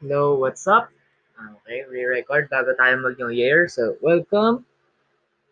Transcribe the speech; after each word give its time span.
what's 0.00 0.64
up? 0.64 0.88
Okay, 1.36 1.84
re-record 1.84 2.48
bago 2.48 2.72
tayo 2.72 3.04
mag-New 3.04 3.36
Year. 3.36 3.68
So, 3.68 4.00
welcome 4.00 4.64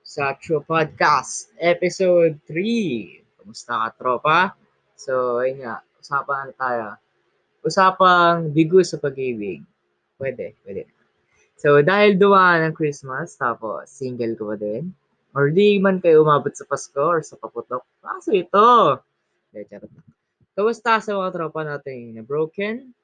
sa 0.00 0.40
True 0.40 0.64
Podcast, 0.64 1.52
Episode 1.60 2.40
3. 2.48 3.44
Kumusta 3.44 3.76
ka, 3.76 3.88
tropa? 4.00 4.56
So, 4.96 5.44
ayun 5.44 5.68
nga, 5.68 5.84
usapan 6.00 6.48
na 6.48 6.54
tayo. 6.56 6.86
Usapang 7.60 8.48
bigo 8.56 8.80
sa 8.80 8.96
pag-ibig. 8.96 9.60
Pwede, 10.16 10.56
pwede. 10.64 10.88
So, 11.60 11.84
dahil 11.84 12.16
dumaan 12.16 12.64
ng 12.64 12.72
Christmas, 12.72 13.36
tapos 13.36 13.92
single 13.92 14.32
ko 14.32 14.48
ba 14.48 14.56
din? 14.56 14.96
Or 15.36 15.52
di 15.52 15.76
man 15.76 16.00
kayo 16.00 16.24
umabot 16.24 16.56
sa 16.56 16.64
Pasko 16.64 17.04
or 17.04 17.20
sa 17.20 17.36
paputok? 17.36 17.84
Kaso 18.00 18.32
ito! 18.32 18.96
Kamusta 20.56 21.04
sa 21.04 21.20
mga 21.20 21.36
tropa 21.36 21.68
natin 21.68 22.16
na 22.16 22.24
broken, 22.24 22.96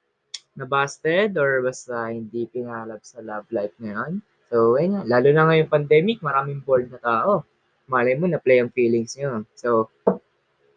na 0.54 0.66
busted, 0.66 1.34
or 1.38 1.62
basta 1.62 2.10
hindi 2.10 2.46
pinalab 2.50 3.02
sa 3.02 3.22
love 3.22 3.46
life 3.50 3.74
ngayon? 3.82 4.22
So, 4.54 4.78
ayun 4.78 4.94
nga, 4.94 5.02
lalo 5.18 5.28
na 5.34 5.44
ngayong 5.50 5.72
pandemic, 5.72 6.22
maraming 6.22 6.62
bored 6.62 6.86
na 6.88 7.02
tao. 7.02 7.42
Malay 7.90 8.14
mo, 8.14 8.30
na-play 8.30 8.62
ang 8.62 8.70
feelings 8.70 9.18
nyo. 9.18 9.42
So, 9.58 9.90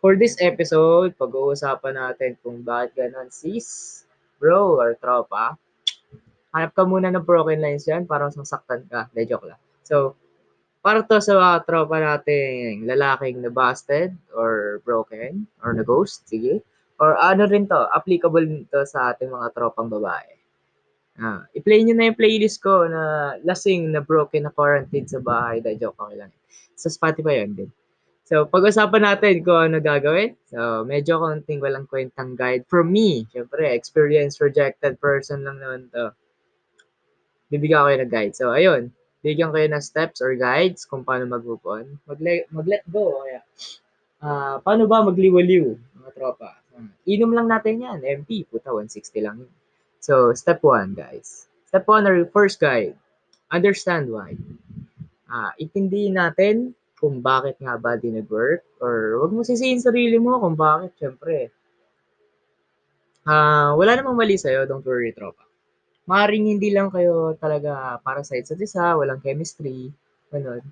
for 0.01 0.17
this 0.17 0.37
episode, 0.41 1.13
pag-uusapan 1.15 1.93
natin 1.93 2.41
kung 2.41 2.65
bakit 2.65 2.97
ganon 2.97 3.29
sis, 3.29 4.01
bro, 4.41 4.77
or 4.81 4.97
tropa. 4.97 5.57
Hanap 6.53 6.73
ka 6.73 6.83
muna 6.89 7.13
ng 7.13 7.21
broken 7.21 7.61
lines 7.61 7.85
yan 7.85 8.09
para 8.09 8.29
masaktan 8.33 8.85
ka. 8.89 9.11
De, 9.13 9.29
joke 9.29 9.45
lang. 9.45 9.61
So, 9.85 10.17
para 10.81 11.03
to 11.03 11.19
sa 11.19 11.35
mga 11.35 11.67
tropa 11.67 11.99
nating 11.99 12.87
lalaking 12.87 13.43
na 13.43 13.51
busted 13.51 14.15
or 14.31 14.79
broken 14.87 15.45
or 15.59 15.75
na 15.75 15.83
ghost, 15.83 16.23
sige. 16.25 16.63
Or 16.97 17.13
ano 17.17 17.45
rin 17.45 17.69
to, 17.69 17.87
applicable 17.93 18.45
to 18.73 18.79
sa 18.89 19.13
ating 19.13 19.29
mga 19.29 19.53
tropang 19.53 19.89
babae. 19.89 20.33
Ah, 21.17 21.45
i-play 21.57 21.81
nyo 21.81 21.97
na 21.97 22.13
yung 22.13 22.17
playlist 22.17 22.61
ko 22.61 22.85
na 22.85 23.33
lasing 23.41 23.89
na 23.89 24.01
broken 24.01 24.45
na 24.45 24.53
quarantine 24.53 25.09
sa 25.09 25.17
bahay. 25.17 25.61
Da 25.61 25.73
joke 25.73 25.97
ko 25.97 26.13
lang. 26.13 26.29
Sa 26.77 26.93
Spotify 26.93 27.41
yun 27.41 27.53
din. 27.57 27.71
So, 28.27 28.45
pag-usapan 28.45 29.07
natin 29.07 29.41
kung 29.41 29.71
ano 29.71 29.81
gagawin. 29.81 30.35
So, 30.51 30.83
medyo 30.85 31.17
konting 31.17 31.63
walang 31.63 31.89
kwentang 31.89 32.37
guide 32.37 32.67
from 32.69 32.91
me. 32.91 33.25
Siyempre, 33.33 33.65
experienced 33.71 34.43
rejected 34.43 34.99
person 35.01 35.47
lang 35.47 35.57
naman 35.57 35.89
to. 35.95 36.11
Bibigyan 37.49 37.81
ko 37.81 37.87
kayo 37.87 37.97
ng 38.03 38.11
guide. 38.11 38.35
So, 38.35 38.51
ayun 38.51 38.91
bigyan 39.27 39.51
kayo 39.51 39.67
ng 39.67 39.83
steps 39.83 40.23
or 40.23 40.37
guides 40.37 40.85
kung 40.85 41.01
paano 41.01 41.27
mag-move 41.27 41.63
on. 41.67 41.85
Mag-let, 42.05 42.47
mag-let 42.53 42.83
go. 42.87 43.19
Kaya, 43.25 43.41
uh, 44.23 44.55
paano 44.61 44.85
ba 44.85 45.03
magliwaliw, 45.03 45.73
mga 45.99 46.11
tropa? 46.15 46.55
Uh, 46.77 46.87
inom 47.09 47.33
lang 47.33 47.49
natin 47.49 47.81
yan. 47.81 47.99
MP, 48.05 48.45
puta, 48.45 48.69
160 48.69 49.25
lang 49.25 49.41
yun. 49.41 49.53
So, 49.97 50.31
step 50.37 50.61
one, 50.61 50.93
guys. 50.93 51.49
Step 51.65 51.89
one 51.89 52.05
or 52.05 52.29
first 52.29 52.61
guide. 52.61 52.93
Understand 53.49 54.13
why. 54.13 54.37
Uh, 55.25 55.51
itindihin 55.57 56.15
natin 56.15 56.77
kung 57.01 57.19
bakit 57.25 57.57
nga 57.57 57.75
ba 57.81 57.97
di 57.97 58.13
nag-work 58.13 58.61
or 58.79 59.19
wag 59.25 59.33
mo 59.33 59.41
sisihin 59.41 59.81
sarili 59.81 60.21
mo 60.21 60.37
kung 60.37 60.55
bakit, 60.55 60.93
syempre. 61.01 61.49
Uh, 63.27 63.75
wala 63.75 63.97
namang 63.97 64.15
mali 64.15 64.39
sa'yo, 64.39 64.63
don't 64.69 64.85
worry, 64.85 65.11
tropa 65.11 65.47
maaaring 66.07 66.55
hindi 66.55 66.71
lang 66.71 66.87
kayo 66.87 67.35
talaga 67.35 67.99
para 67.99 68.23
sa 68.23 68.39
isa't 68.39 68.57
isa, 68.63 68.95
walang 68.95 69.19
chemistry, 69.19 69.91
ganun. 70.31 70.63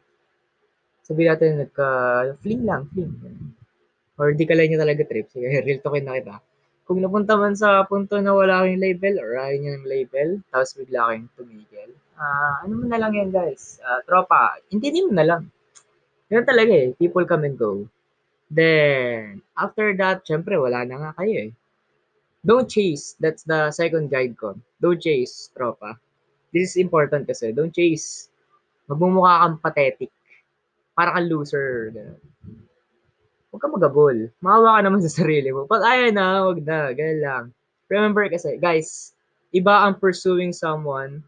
Sabihin 1.03 1.29
natin, 1.35 1.51
nagka-fling 1.61 2.63
lang, 2.63 2.87
fling. 2.89 3.13
Or 4.15 4.31
di 4.31 4.47
ka 4.47 4.55
lang 4.55 4.71
niya 4.71 4.79
talaga 4.79 5.03
trip. 5.03 5.27
Sige, 5.31 5.47
real 5.65 5.79
talkin 5.83 6.07
na 6.07 6.19
kita. 6.19 6.35
Kung 6.85 7.01
napunta 7.01 7.33
man 7.35 7.57
sa 7.57 7.81
punto 7.89 8.21
na 8.21 8.31
wala 8.31 8.61
kayong 8.63 8.79
label 8.79 9.15
or 9.17 9.41
ayaw 9.41 9.57
niya 9.57 9.73
ng 9.75 9.89
label, 9.89 10.29
tapos 10.53 10.77
bigla 10.77 11.01
kayong 11.09 11.29
tumigil, 11.33 11.91
uh, 12.15 12.53
ano 12.63 12.73
mo 12.77 12.85
na 12.85 13.01
lang 13.01 13.11
yan, 13.17 13.29
guys? 13.33 13.81
Uh, 13.81 13.99
tropa, 14.05 14.61
intindihin 14.71 15.09
mo 15.09 15.13
na 15.17 15.25
lang. 15.25 15.43
Ganun 16.29 16.47
talaga 16.47 16.73
eh. 16.73 16.89
People 16.97 17.25
come 17.25 17.45
and 17.45 17.57
go. 17.57 17.85
Then, 18.49 19.41
after 19.57 19.93
that, 19.97 20.25
syempre, 20.25 20.57
wala 20.57 20.85
na 20.85 21.09
nga 21.09 21.11
kayo 21.17 21.49
eh. 21.49 21.51
Don't 22.45 22.69
chase. 22.69 23.17
That's 23.17 23.41
the 23.41 23.73
second 23.73 24.13
guide 24.13 24.37
ko. 24.37 24.53
Don't 24.77 25.01
chase, 25.01 25.49
tropa. 25.57 25.97
This 26.53 26.73
is 26.73 26.77
important 26.77 27.25
kasi. 27.25 27.49
Don't 27.49 27.73
chase. 27.73 28.29
Magmumukha 28.85 29.41
kang 29.41 29.57
pathetic. 29.57 30.13
Para 30.93 31.17
kang 31.17 31.25
loser. 31.25 31.89
Ganun. 31.89 32.21
Huwag 33.55 33.63
ka 33.63 33.71
magabol. 33.71 34.27
Maawa 34.43 34.75
ka 34.75 34.81
naman 34.83 34.99
sa 34.99 35.23
sarili 35.23 35.55
mo. 35.55 35.63
Pag 35.63 35.87
ayaw 35.87 36.11
na, 36.11 36.43
huwag 36.43 36.59
na. 36.59 36.91
Ganun 36.91 37.21
lang. 37.23 37.43
Remember 37.87 38.27
kasi, 38.27 38.59
guys, 38.59 39.15
iba 39.55 39.87
ang 39.87 39.95
pursuing 39.95 40.51
someone 40.51 41.23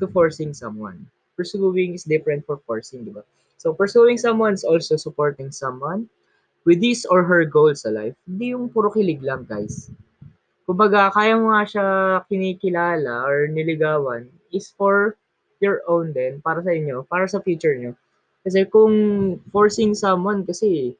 to 0.00 0.08
forcing 0.08 0.56
someone. 0.56 1.04
Pursuing 1.36 1.92
is 1.92 2.08
different 2.08 2.48
for 2.48 2.56
forcing, 2.64 3.04
di 3.04 3.12
ba? 3.12 3.20
So, 3.60 3.76
pursuing 3.76 4.16
someone 4.16 4.56
is 4.56 4.64
also 4.64 4.96
supporting 4.96 5.52
someone 5.52 6.08
with 6.64 6.80
his 6.80 7.04
or 7.04 7.20
her 7.28 7.44
goals 7.44 7.84
sa 7.84 7.92
life. 7.92 8.16
Hindi 8.24 8.56
yung 8.56 8.72
puro 8.72 8.88
kilig 8.88 9.20
lang, 9.20 9.44
guys 9.44 9.92
kumbaga 10.66 11.14
kaya 11.14 11.38
mo 11.38 11.54
nga 11.54 11.62
siya 11.62 11.86
kinikilala 12.26 13.22
or 13.22 13.46
niligawan 13.46 14.26
is 14.50 14.74
for 14.74 15.14
your 15.62 15.80
own 15.86 16.10
din, 16.12 16.42
para 16.42 16.60
sa 16.60 16.74
inyo, 16.74 17.06
para 17.06 17.24
sa 17.30 17.40
future 17.40 17.78
nyo. 17.78 17.94
Kasi 18.42 18.66
kung 18.68 18.92
forcing 19.54 19.94
someone 19.94 20.42
kasi, 20.42 20.98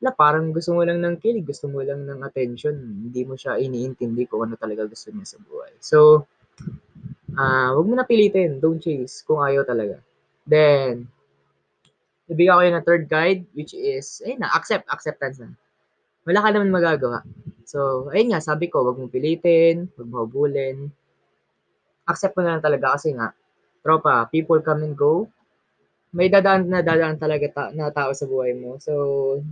la, 0.00 0.10
parang 0.16 0.48
gusto 0.50 0.72
mo 0.72 0.80
lang 0.80 1.04
ng 1.04 1.20
kilig, 1.20 1.44
gusto 1.44 1.68
mo 1.68 1.84
lang 1.84 2.08
ng 2.08 2.24
attention, 2.24 2.72
hindi 2.72 3.20
mo 3.28 3.36
siya 3.36 3.60
iniintindi 3.60 4.24
kung 4.24 4.48
ano 4.48 4.56
talaga 4.56 4.88
gusto 4.88 5.12
niya 5.12 5.36
sa 5.36 5.38
buhay. 5.44 5.72
So, 5.76 6.24
uh, 7.36 7.70
wag 7.76 7.86
mo 7.86 7.94
na 7.94 8.08
pilitin, 8.08 8.64
don't 8.64 8.80
chase 8.80 9.20
kung 9.20 9.44
ayaw 9.44 9.60
talaga. 9.68 10.00
Then, 10.48 11.04
ibigay 12.32 12.48
ko 12.48 12.62
yung 12.64 12.86
third 12.88 13.04
guide, 13.12 13.44
which 13.52 13.76
is, 13.76 14.24
ayun 14.24 14.40
na, 14.40 14.48
accept, 14.56 14.88
acceptance 14.88 15.36
na. 15.36 15.52
Wala 16.24 16.40
ka 16.40 16.48
naman 16.48 16.72
magagawa. 16.72 17.20
So, 17.68 18.08
ayun 18.08 18.32
nga, 18.32 18.40
sabi 18.40 18.72
ko, 18.72 18.82
wag 18.88 18.96
mong 18.96 19.12
pilitin, 19.12 19.84
wag 20.00 20.08
mo 20.08 20.24
habulin. 20.24 20.88
Accept 22.08 22.34
mo 22.34 22.42
na 22.42 22.56
lang 22.56 22.64
talaga 22.64 22.96
kasi 22.96 23.12
nga, 23.12 23.36
tropa, 23.84 24.24
people 24.32 24.64
come 24.64 24.88
and 24.88 24.96
go. 24.96 25.28
May 26.16 26.28
dadaan 26.34 26.66
na 26.72 26.80
dadaan 26.82 27.16
talaga 27.22 27.46
ta- 27.56 27.72
na 27.78 27.90
tao 27.94 28.10
sa 28.14 28.26
buhay 28.26 28.52
mo. 28.58 28.70
So, 28.82 28.92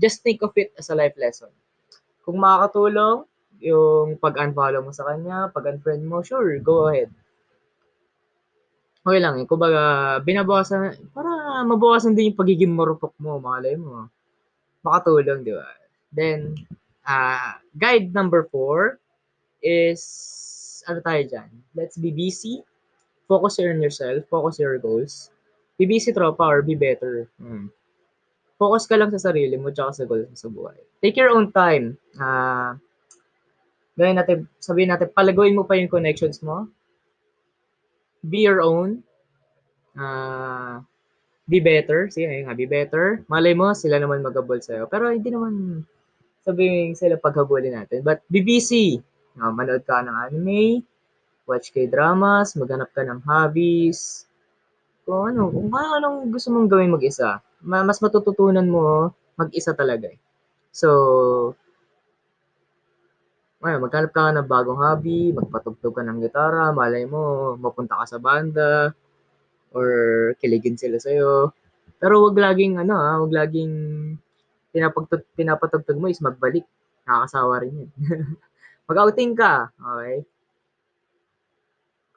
just 0.02 0.22
think 0.26 0.42
of 0.46 0.52
it 0.62 0.70
as 0.80 0.90
a 0.90 0.98
life 0.98 1.14
lesson. 1.24 1.50
Kung 2.24 2.38
makakatulong, 2.42 3.18
yung 3.62 4.18
pag-unfollow 4.22 4.82
mo 4.86 4.92
sa 4.94 5.06
kanya, 5.10 5.50
pag-unfriend 5.56 6.02
mo, 6.06 6.22
sure, 6.22 6.58
go 6.62 6.90
ahead. 6.90 7.10
Okay 9.06 9.20
lang 9.24 9.34
eh. 9.40 9.46
Kumbaga, 9.48 9.82
binabawasan, 10.26 11.10
para 11.16 11.62
mabawasan 11.64 12.12
din 12.12 12.30
yung 12.34 12.38
pagiging 12.40 12.74
marupok 12.74 13.14
mo, 13.22 13.38
malay 13.40 13.74
mo. 13.78 14.10
Makatulong, 14.86 15.40
di 15.46 15.52
ba? 15.54 15.68
Then, 16.12 16.54
uh, 17.06 17.58
guide 17.76 18.12
number 18.14 18.46
four 18.50 18.98
is, 19.62 20.02
ano 20.88 21.00
tayo 21.04 21.22
dyan? 21.24 21.50
Let's 21.74 21.96
be 21.98 22.10
busy. 22.12 22.62
Focus 23.28 23.60
on 23.62 23.80
yourself. 23.82 24.24
Focus 24.28 24.60
on 24.60 24.64
your 24.66 24.78
goals. 24.82 25.30
Be 25.78 25.86
busy, 25.86 26.10
tropa, 26.10 26.42
or 26.42 26.60
be 26.66 26.74
better. 26.74 27.30
Hmm. 27.38 27.70
Focus 28.58 28.90
ka 28.90 28.98
lang 28.98 29.14
sa 29.14 29.30
sarili 29.30 29.54
mo 29.54 29.70
tsaka 29.70 29.94
sa 29.94 30.04
goals 30.04 30.26
mo 30.26 30.34
sa 30.34 30.50
buhay. 30.50 30.78
Take 30.98 31.14
your 31.14 31.30
own 31.30 31.54
time. 31.54 31.94
Uh, 32.18 32.74
gawin 33.94 34.18
natin, 34.18 34.50
sabihin 34.58 34.90
natin, 34.90 35.14
palaguin 35.14 35.54
mo 35.54 35.62
pa 35.62 35.78
yung 35.78 35.86
connections 35.86 36.42
mo. 36.42 36.66
Be 38.26 38.42
your 38.42 38.58
own. 38.58 39.06
Uh, 39.94 40.82
be 41.46 41.62
better. 41.62 42.10
Sige 42.10 42.26
nga, 42.26 42.58
be 42.58 42.66
better. 42.66 43.22
Malay 43.30 43.54
mo, 43.54 43.70
sila 43.78 44.02
naman 44.02 44.26
mag-abol 44.26 44.58
sa'yo. 44.58 44.90
Pero 44.90 45.14
hindi 45.14 45.30
naman 45.30 45.86
sabihin 46.42 46.98
sila 46.98 47.14
paghabulin 47.14 47.78
natin. 47.78 48.02
But 48.02 48.26
be 48.26 48.42
busy. 48.42 48.98
Uh, 49.38 49.54
manood 49.54 49.86
ka 49.86 50.02
ng 50.02 50.18
anime, 50.18 50.82
watch 51.46 51.70
k-dramas, 51.70 52.58
maghanap 52.58 52.90
ka 52.90 53.06
ng 53.06 53.22
hobbies, 53.22 54.27
kung 55.08 55.32
ano, 55.32 55.48
kung 55.48 55.72
ano 55.72 55.88
anong 55.96 56.18
gusto 56.28 56.52
mong 56.52 56.68
gawin 56.68 56.92
mag-isa. 56.92 57.40
Mas 57.64 58.04
matututunan 58.04 58.68
mo 58.68 59.16
mag-isa 59.40 59.72
talaga 59.72 60.12
eh. 60.12 60.20
So, 60.68 61.56
ay, 63.64 63.80
maghanap 63.80 64.12
ka 64.12 64.36
ng 64.36 64.44
bagong 64.44 64.76
hobby, 64.76 65.32
magpatugtog 65.32 65.96
ka 65.96 66.04
ng 66.04 66.20
gitara, 66.20 66.70
malay 66.76 67.08
mo, 67.08 67.56
mapunta 67.56 67.96
ka 68.04 68.04
sa 68.04 68.18
banda, 68.20 68.92
or 69.72 69.88
kiligin 70.44 70.76
sila 70.76 71.00
sa'yo. 71.00 71.56
Pero 71.98 72.28
wag 72.28 72.36
laging, 72.36 72.76
ano 72.76 72.94
ha, 73.00 73.18
wag 73.18 73.32
laging 73.32 73.72
pinapagtug 74.70 75.24
pinapatugtog 75.34 75.96
mo 75.96 76.06
is 76.12 76.20
magbalik. 76.20 76.68
Nakakasawa 77.08 77.64
rin 77.64 77.72
yun. 77.72 77.90
Mag-outing 78.92 79.32
ka, 79.34 79.72
okay? 79.74 80.22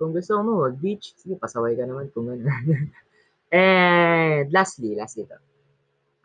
Kung 0.01 0.18
gusto 0.18 0.33
mo 0.42 0.65
mag-beach, 0.65 1.13
sige, 1.13 1.38
pasaway 1.38 1.77
ka 1.77 1.86
naman 1.86 2.09
kung 2.09 2.25
ano. 2.25 2.50
And 3.53 4.50
lastly, 4.50 4.98
lastly 4.98 5.30
to. 5.30 5.38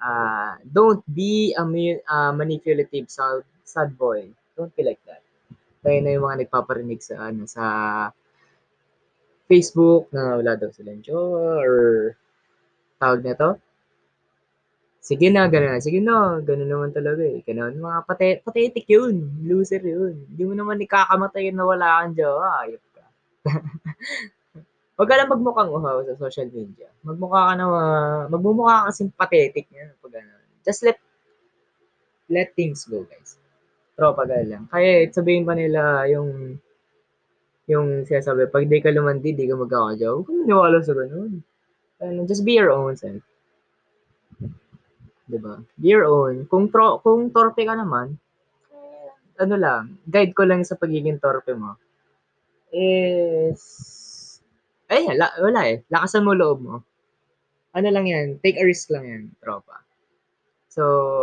Uh, 0.00 0.56
don't 0.64 1.04
be 1.04 1.52
a 1.52 1.60
uh, 1.60 2.32
manipulative 2.32 3.12
sad, 3.12 3.44
sad 3.68 3.92
boy. 4.00 4.32
Don't 4.56 4.72
be 4.72 4.80
like 4.80 5.04
that. 5.04 5.20
Tayo 5.84 6.00
na 6.00 6.16
yung 6.16 6.24
mga 6.24 6.48
nagpaparinig 6.48 7.04
sa 7.04 7.28
ano 7.28 7.44
sa 7.44 7.64
Facebook 9.44 10.08
na 10.08 10.40
wala 10.40 10.56
daw 10.56 10.72
silang 10.72 11.04
jowa 11.04 11.60
or 11.60 11.76
tawag 12.96 13.28
nito? 13.28 13.60
Sige 15.04 15.28
na, 15.28 15.52
gano'n 15.52 15.76
na. 15.76 15.84
Sige 15.84 16.00
na, 16.00 16.40
gano'n 16.40 16.66
naman 16.66 16.96
talaga 16.96 17.22
eh. 17.22 17.44
Gano'n, 17.44 17.76
mga 17.76 18.00
pate 18.08 18.28
pathetic 18.40 18.88
yun, 18.88 19.20
loser 19.44 19.84
yun. 19.84 20.16
Hindi 20.32 20.42
mo 20.48 20.56
naman 20.56 20.80
ikakamatay 20.80 21.52
na 21.52 21.68
wala 21.68 22.00
kang 22.00 22.16
jowa, 22.16 22.64
hayop 22.64 22.85
ka. 23.50 23.56
Wag 24.96 25.08
ka 25.12 25.14
lang 25.20 25.28
magmukhang 25.28 25.68
uhaw 25.68 26.00
sa 26.08 26.16
social 26.16 26.48
media. 26.48 26.88
Magmukha 27.04 27.52
ka 27.52 27.54
na 27.60 27.66
magmumukha 28.32 28.74
ka 28.80 28.86
kasing 28.88 29.12
pathetic 29.12 29.68
niyan 29.68 29.92
'pag. 30.00 30.24
Just 30.64 30.80
let 30.80 30.96
let 32.32 32.56
things 32.56 32.88
go, 32.88 33.04
guys. 33.04 33.36
Tropa 33.92 34.24
girl 34.24 34.48
lang. 34.48 34.64
Kahit 34.72 35.12
sabihin 35.12 35.44
pa 35.44 35.52
nila 35.52 36.08
yung 36.08 36.56
yung 37.68 38.08
sinasabi, 38.08 38.48
'pag 38.48 38.64
di 38.64 38.80
ka 38.80 38.88
lumandi, 38.88 39.36
di 39.36 39.44
ka 39.44 39.58
magkaka-jowa. 39.58 40.16
Huwag 40.16 40.26
kang 40.26 40.40
maniwala 40.46 40.78
sa 40.80 40.96
gano'n. 40.96 41.32
Ano, 42.00 42.18
just 42.24 42.44
be 42.46 42.56
your 42.56 42.72
own 42.72 42.96
self. 42.96 43.20
'Di 45.28 45.38
ba? 45.42 45.60
Be 45.76 45.92
your 45.92 46.08
own. 46.08 46.48
Kung 46.48 46.72
tro 46.72 47.04
kung 47.04 47.28
torpe 47.34 47.68
ka 47.68 47.76
naman, 47.76 48.16
ano 49.36 49.54
lang, 49.60 50.00
guide 50.08 50.32
ko 50.32 50.48
lang 50.48 50.64
sa 50.64 50.80
pagiging 50.80 51.20
torpe 51.20 51.52
mo 51.52 51.76
is 52.74 53.62
ayun 54.90 55.18
la 55.18 55.30
wala 55.42 55.60
eh, 55.66 55.82
lakasan 55.90 56.26
mo 56.26 56.32
loob 56.34 56.58
mo. 56.62 56.76
Ano 57.76 57.88
lang 57.92 58.06
'yan, 58.08 58.40
take 58.40 58.56
a 58.56 58.64
risk 58.64 58.88
lang 58.88 59.04
'yan, 59.04 59.22
tropa. 59.42 59.86
So, 60.76 60.82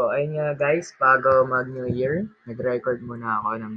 ayun 0.09 0.33
nga 0.33 0.57
guys, 0.57 0.89
bago 0.97 1.45
mag-New 1.45 1.85
Year, 1.93 2.25
nag-record 2.49 3.05
muna 3.05 3.37
ako 3.37 3.61
ng 3.61 3.75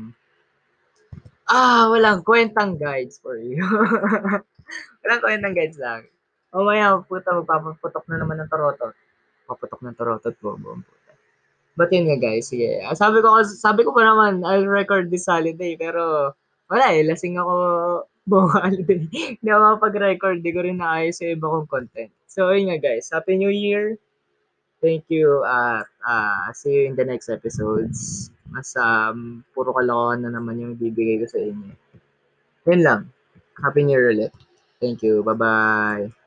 ah, 1.53 1.93
walang 1.93 2.25
kwentang 2.25 2.81
guides 2.81 3.21
for 3.21 3.37
you. 3.37 3.61
walang 5.05 5.21
kwentang 5.21 5.53
guides 5.53 5.77
lang. 5.77 6.09
Mamaya 6.57 7.05
puta 7.05 7.37
magpapaputok 7.37 8.09
na 8.09 8.17
naman 8.25 8.41
ng 8.41 8.49
torotot. 8.49 8.97
Paputok 9.45 9.81
ng 9.85 9.97
torotot, 10.01 10.35
bobo 10.41 10.81
puta. 10.81 11.13
But 11.77 11.93
yun 11.93 12.09
nga 12.09 12.17
guys, 12.17 12.49
sige. 12.49 12.81
Sabi 12.97 13.21
ko 13.21 13.45
sabi 13.45 13.85
ko 13.85 13.93
pa 13.93 14.01
naman 14.01 14.41
I'll 14.49 14.65
record 14.65 15.13
this 15.13 15.29
holiday 15.29 15.77
pero 15.77 16.33
wala 16.71 16.87
eh, 16.95 17.03
lasing 17.07 17.39
ako 17.39 17.55
buong 18.31 18.51
holiday. 18.51 19.07
Hindi 19.39 19.49
ako 19.49 19.61
makapag-record, 19.63 20.39
di 20.43 20.51
ko 20.51 20.61
rin 20.67 20.83
naayos 20.83 21.23
yung 21.23 21.39
iba 21.39 21.47
kong 21.47 21.71
content. 21.71 22.13
So 22.27 22.51
ayun 22.51 22.75
nga 22.75 22.79
guys, 22.83 23.09
Happy 23.15 23.39
New 23.39 23.53
Year! 23.55 23.95
Thank 24.85 25.09
you 25.09 25.41
at 25.49 25.89
uh, 26.05 26.53
see 26.53 26.75
you 26.75 26.83
in 26.93 26.99
the 26.99 27.07
next 27.07 27.33
episodes. 27.33 28.29
Mas 28.53 28.77
um, 28.77 29.41
puro 29.57 29.73
kalokohan 29.73 30.27
na 30.27 30.31
naman 30.31 30.61
yung 30.61 30.75
bibigay 30.77 31.23
ko 31.23 31.27
sa 31.27 31.41
inyo. 31.41 31.73
Yun 32.69 32.83
lang. 32.85 33.01
Happy 33.57 33.87
New 33.87 33.97
Year 33.97 34.13
ulit. 34.13 34.33
Thank 34.83 35.01
you. 35.01 35.25
Bye-bye. 35.25 36.26